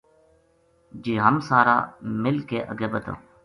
[1.03, 1.77] جے ہم سارا
[2.23, 3.15] مل کے اَگے بدھاں